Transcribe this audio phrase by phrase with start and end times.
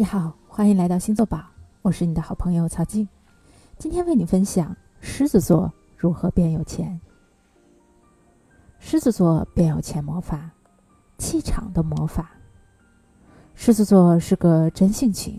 [0.00, 1.44] 你好，欢迎来到星座宝，
[1.82, 3.06] 我是你的好朋友曹静。
[3.76, 6.98] 今天为你分享狮子座如何变有钱。
[8.78, 10.52] 狮子座变有钱魔法，
[11.18, 12.30] 气场的魔法。
[13.54, 15.38] 狮子座是个真性情，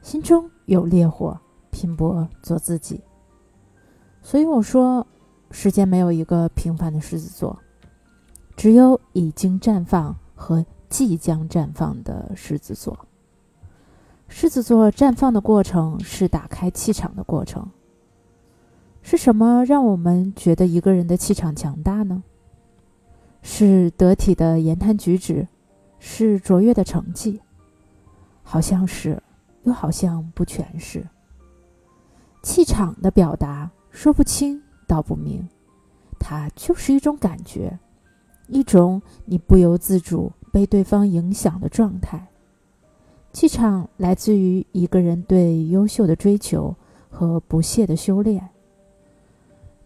[0.00, 1.38] 心中有烈火，
[1.70, 3.04] 拼搏做自己。
[4.22, 5.06] 所以我说，
[5.50, 7.58] 世间没有一个平凡的狮子座，
[8.56, 12.98] 只有已经绽放和即将绽放的狮子座。
[14.28, 17.68] 狮子座绽放的过程是打开气场的过程。
[19.02, 22.22] 是什么让我们觉得一个人的气场强大呢？
[23.42, 25.46] 是得体的言谈举止，
[25.98, 27.42] 是卓越的成绩，
[28.42, 29.22] 好像是，
[29.64, 31.06] 又好像不全是。
[32.42, 35.46] 气场的表达说不清道不明，
[36.18, 37.78] 它就是一种感觉，
[38.48, 42.26] 一种你不由自主被对方影响的状态。
[43.34, 46.72] 气场来自于一个人对优秀的追求
[47.10, 48.48] 和不懈的修炼。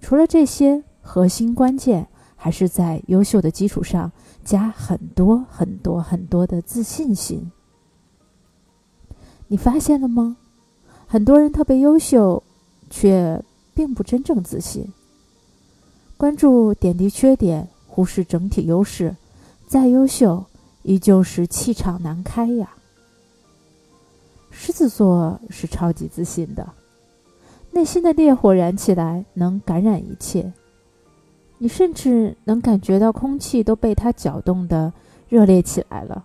[0.03, 4.13] 除了这些，核心关键还是在优秀的基础上
[4.45, 7.51] 加很多很多很多的自信心。
[9.47, 10.37] 你发现了吗？
[11.07, 12.43] 很多人特别优秀，
[12.91, 14.87] 却并不真正自信。
[16.19, 19.17] 关注点滴缺点，忽视整体优势，
[19.67, 20.45] 再优秀，
[20.83, 22.75] 依旧是气场难开呀。
[24.79, 26.73] 狮子座是超级自信的，
[27.73, 30.53] 内心的烈火燃起来，能感染一切。
[31.59, 34.93] 你甚至能感觉到空气都被它搅动的
[35.29, 36.25] 热烈起来了。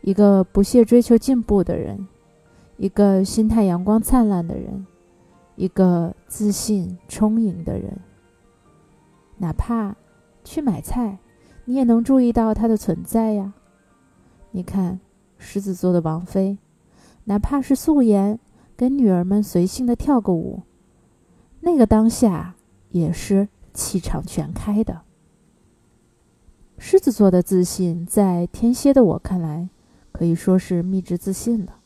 [0.00, 2.04] 一个不懈追求进步的人，
[2.78, 4.84] 一个心态阳光灿烂的人，
[5.54, 7.96] 一个自信充盈的人。
[9.38, 9.94] 哪怕
[10.42, 11.16] 去买菜，
[11.64, 13.52] 你也能注意到它的存在呀。
[14.50, 14.98] 你看，
[15.38, 16.58] 狮子座的王妃。
[17.24, 18.38] 哪怕是素颜，
[18.76, 20.62] 跟女儿们随性的跳个舞，
[21.60, 22.54] 那个当下
[22.90, 25.02] 也是气场全开的。
[26.76, 29.68] 狮子座的自信，在天蝎的我看来，
[30.12, 31.76] 可以说是秘制自信了。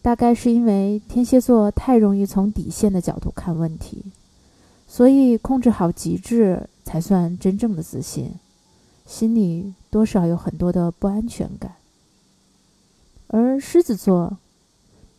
[0.00, 4.06] 大概是因为天蝎座太容易从底线的角度看问题，
[4.86, 8.32] 所以控制好极致才算真正的自信，
[9.06, 11.72] 心里多少有很多的不安全感。
[13.32, 14.36] 而狮子座，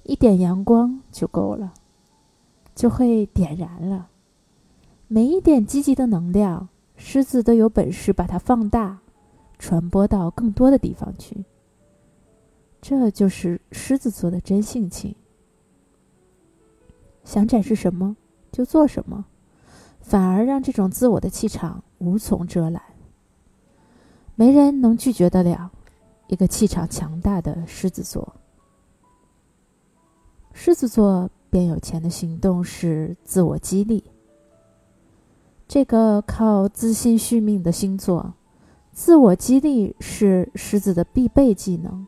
[0.04, 1.74] 一点阳光就够了，
[2.76, 4.08] 就会点燃了。
[5.08, 9.00] 每一点积极的能量，狮子都有本事把它放大，
[9.58, 11.44] 传播到更多的地方去。
[12.80, 15.16] 这就是狮子座的真性情。
[17.24, 18.16] 想展示什么
[18.52, 19.26] 就做什么，
[20.02, 22.80] 反而让这种自我的气场无从遮拦，
[24.36, 25.72] 没人能拒绝得了。
[26.34, 28.34] 一个气场强大的狮子座，
[30.52, 34.04] 狮子座变有钱的行动是自我激励。
[35.68, 38.34] 这个靠自信续命的星座，
[38.92, 42.08] 自我激励是狮子的必备技能。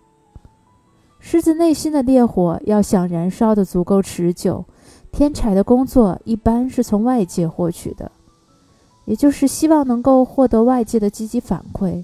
[1.20, 4.66] 狮子内心的烈火要想燃烧的足够持久，
[5.12, 8.12] 添柴的工作一般是从外界获取的，
[9.06, 12.04] 也就是希望能够获得外界的积极反馈，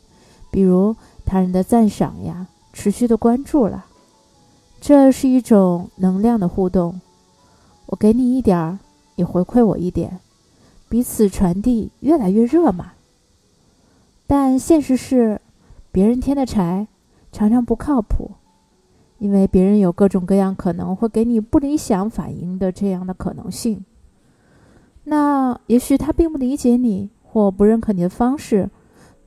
[0.51, 0.95] 比如。
[1.31, 3.85] 他人的赞赏呀，持续的关注了，
[4.81, 6.99] 这是一种能量的互动。
[7.85, 8.79] 我给你一点儿，
[9.15, 10.19] 你回馈我一点，
[10.89, 12.91] 彼此传递，越来越热嘛。
[14.27, 15.39] 但现实是，
[15.89, 16.85] 别人添的柴
[17.31, 18.31] 常常不靠谱，
[19.17, 23.85] 因为别人有各种各样可能会给你不理想反应的这样的可能性。
[25.05, 28.69] 那也许他并不理解你，或不认可你的方式。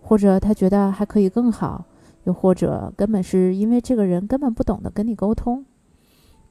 [0.06, 1.82] 或者他觉得还可以更好，
[2.24, 5.64] 又或者根本是因为这个人根本不懂得跟你沟通。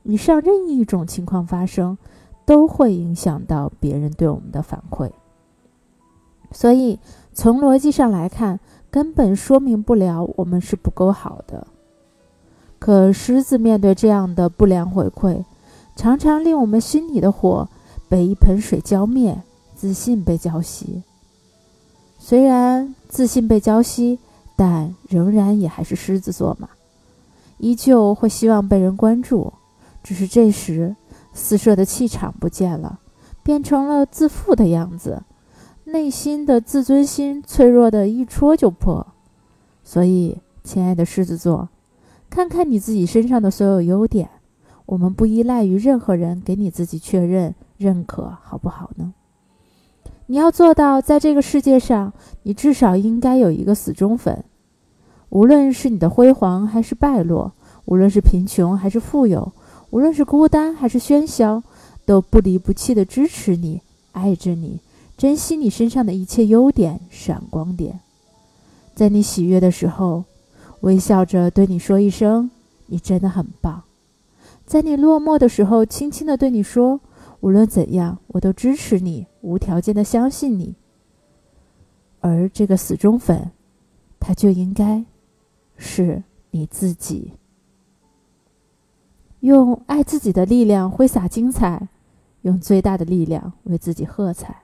[0.04, 1.98] 以上任意一种情况发生，
[2.46, 5.12] 都会影响到别人对我们的反馈。
[6.52, 7.00] 所以
[7.34, 8.60] 从逻辑上来看，
[8.92, 11.66] 根本说明不了我们是不够好的。
[12.78, 15.46] 可狮子面对这样的不良回馈，
[15.96, 17.68] 常常令我们心里的火
[18.10, 19.42] 被一盆水浇灭，
[19.74, 21.02] 自信被浇熄。
[22.20, 24.20] 虽然自信被浇熄，
[24.56, 26.70] 但仍然也还是狮子座嘛，
[27.58, 29.54] 依旧会希望被人关注。
[30.04, 30.96] 只是这时
[31.34, 33.00] 四射的气场不见了，
[33.42, 35.24] 变成了自负的样子，
[35.86, 39.08] 内心的自尊心脆弱的一戳就破。
[39.84, 41.70] 所以，亲爱的狮子座，
[42.30, 44.30] 看看你自己身上的所有优点，
[44.86, 49.14] 我们不依赖于任何人给你自己确认认可，好不好呢？
[50.28, 54.44] 你要做到，在这个世界上，你至少应该有一个死忠粉。
[55.30, 57.52] 无论是你的辉煌还是败落，
[57.86, 59.52] 无论是贫穷还是富有，
[59.90, 61.62] 无论是孤单还是喧嚣，
[62.06, 63.82] 都不离不弃的支持你，
[64.14, 64.80] 爱着你，
[65.18, 68.00] 珍惜你身上的一切优点、闪光点。
[68.96, 70.24] 在你喜悦的时候，
[70.82, 72.50] 微笑着对你说一声
[72.88, 73.84] ：“你真的很棒。”
[74.66, 77.00] 在你落寞的时候，轻轻的对你说
[77.44, 80.78] ：“无论怎样，我都支持你，无条件的相信你。”
[82.22, 83.52] 而这个死忠粉，
[84.18, 85.04] 他就应该
[85.76, 87.34] 是你自己。
[89.42, 91.90] 用爱自己的力量挥洒精彩，
[92.44, 94.64] 用最大的力量为自己喝彩。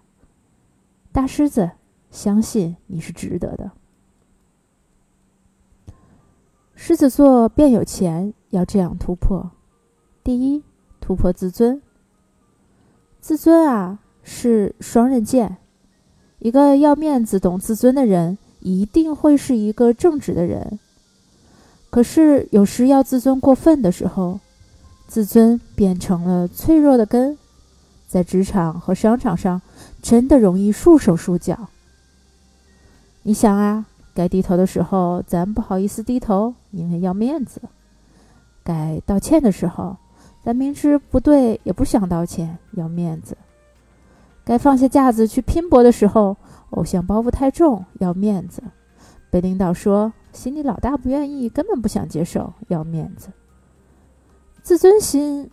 [1.12, 1.72] 大狮子，
[2.10, 3.72] 相信你是值得的。
[6.76, 9.52] 狮子座变有钱，要这样突破：
[10.24, 10.64] 第一，
[11.02, 11.82] 突破自尊。
[13.22, 15.58] 自尊啊，是双刃剑。
[16.40, 20.80] 一个要面子、懂自尊的人，一定会是一个正直的人。
[21.90, 24.40] 可是，有时要自尊过分的时候，
[25.08, 27.38] 自尊变成了脆弱的根，
[28.08, 29.62] 在职场和商场上，
[30.02, 31.68] 真的容易束手束脚。
[33.24, 37.60] 你想啊，该低头的时候，咱不好意思低头，因为要面子；
[38.64, 39.98] 该道歉的时候，
[40.42, 43.38] 咱明知不对也不想道歉，要面子。
[44.46, 46.36] 该放下架子去拼搏的时候，
[46.72, 48.62] 偶像包袱太重，要面子；
[49.30, 53.30] 被领导说心里老大不愿意，根本不想接受，要面子。
[54.64, 55.50] 自尊心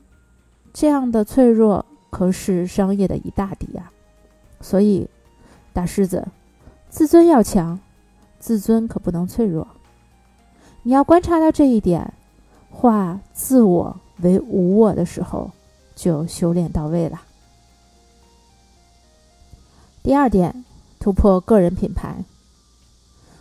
[0.73, 3.91] 这样的脆弱，可是商业的一大敌啊！
[4.61, 5.09] 所以，
[5.73, 6.27] 大狮子，
[6.89, 7.79] 自尊要强，
[8.39, 9.67] 自尊可不能脆弱。
[10.83, 12.15] 你要观察到这一点，
[12.71, 15.51] 化自我为无我的时候，
[15.95, 17.21] 就修炼到位了。
[20.03, 20.65] 第二点，
[20.99, 22.25] 突破个人品牌。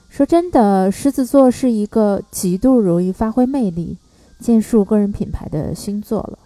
[0.09, 3.97] 说真的，狮子座是一个极度容易发挥魅力、
[4.39, 6.39] 建树个人品牌的星座了。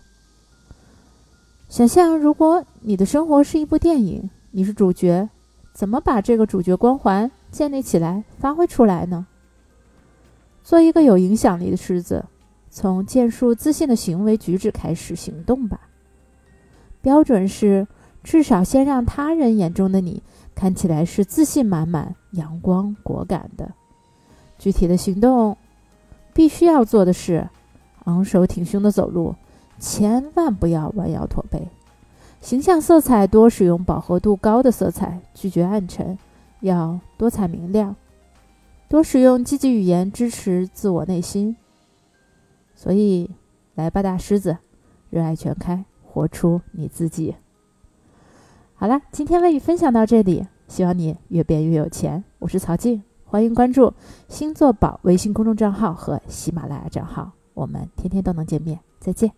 [1.70, 5.30] 想象，如果你的生活是一部电影，你是主角，
[5.72, 9.28] 怎么把这个主角光环建立起来、发挥出来呢？
[10.64, 12.26] 做一个有影响力的狮子，
[12.70, 15.82] 从建树自信的行为举止开始行动吧。
[17.02, 17.88] 标准是。
[18.22, 20.22] 至少先让他人眼中的你
[20.54, 23.72] 看起来是自信满满、阳光果敢的。
[24.58, 25.56] 具体的行动，
[26.34, 27.50] 必须要做的是
[28.04, 29.34] 昂首挺胸的走路，
[29.80, 31.70] 千万不要弯腰驼背。
[32.42, 36.20] 形象色彩多使用饱和度高的色彩，拒绝暗沉，
[36.60, 37.96] 要多彩明亮。
[38.90, 41.56] 多使用积极语言支持自我内心。
[42.80, 43.30] 所以，
[43.76, 44.58] 来吧，大狮子，
[45.10, 47.36] 热爱全开，活出你自己。
[48.74, 52.24] 好了，今天为你分享到这里，希望你越变越有钱。
[52.40, 53.94] 我是曹静，欢迎关注
[54.30, 58.80] 星座宝微信公众账号和喜马拉雅账号，我们天天都能见面。
[58.98, 59.30] 再见。